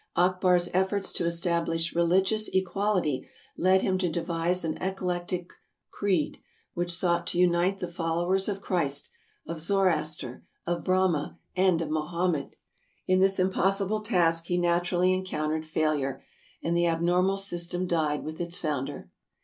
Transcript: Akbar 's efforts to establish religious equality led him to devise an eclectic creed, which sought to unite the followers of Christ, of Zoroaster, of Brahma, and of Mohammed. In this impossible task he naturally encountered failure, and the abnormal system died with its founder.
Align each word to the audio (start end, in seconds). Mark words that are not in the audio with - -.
Akbar 0.15 0.57
's 0.57 0.67
efforts 0.73 1.13
to 1.13 1.25
establish 1.27 1.93
religious 1.93 2.47
equality 2.55 3.29
led 3.55 3.83
him 3.83 3.99
to 3.99 4.09
devise 4.09 4.63
an 4.65 4.77
eclectic 4.81 5.51
creed, 5.91 6.39
which 6.73 6.91
sought 6.91 7.27
to 7.27 7.37
unite 7.37 7.77
the 7.77 7.87
followers 7.87 8.49
of 8.49 8.63
Christ, 8.63 9.11
of 9.45 9.59
Zoroaster, 9.61 10.43
of 10.65 10.83
Brahma, 10.83 11.37
and 11.55 11.83
of 11.83 11.91
Mohammed. 11.91 12.55
In 13.05 13.19
this 13.19 13.39
impossible 13.39 14.01
task 14.01 14.45
he 14.47 14.57
naturally 14.57 15.13
encountered 15.13 15.67
failure, 15.67 16.23
and 16.63 16.75
the 16.75 16.87
abnormal 16.87 17.37
system 17.37 17.85
died 17.85 18.23
with 18.23 18.41
its 18.41 18.57
founder. 18.57 19.11